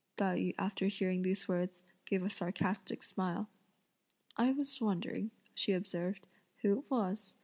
Tai 0.17 0.35
yü 0.35 0.55
after 0.57 0.87
hearing 0.87 1.21
these 1.21 1.47
words, 1.47 1.83
gave 2.05 2.23
a 2.23 2.29
sarcastic 2.31 3.03
smile. 3.03 3.51
"I 4.35 4.51
was 4.51 4.81
wondering," 4.81 5.29
she 5.53 5.73
observed, 5.73 6.25
"who 6.63 6.79
it 6.79 6.89
was. 6.89 7.35